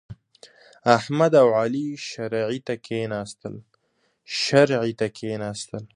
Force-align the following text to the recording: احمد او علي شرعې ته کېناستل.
احمد 0.97 1.33
او 1.41 1.49
علي 1.61 1.87
شرعې 2.07 2.59
ته 5.01 5.07
کېناستل. 5.15 5.83